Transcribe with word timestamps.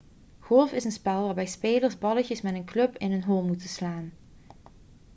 golf 0.39 0.71
is 0.73 0.83
een 0.83 0.91
spel 0.91 1.23
waarbij 1.25 1.45
spelers 1.45 1.97
balletjes 1.97 2.41
met 2.41 2.53
een 2.55 2.65
club 2.65 2.97
in 2.97 3.11
een 3.11 3.23
hole 3.23 3.47
moeten 3.47 3.69
slaan 3.69 4.11